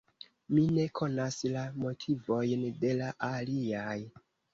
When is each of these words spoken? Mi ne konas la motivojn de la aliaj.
Mi 0.53 0.61
ne 0.77 0.85
konas 0.99 1.35
la 1.55 1.65
motivojn 1.83 2.65
de 2.85 2.95
la 3.03 3.11
aliaj. 3.29 3.95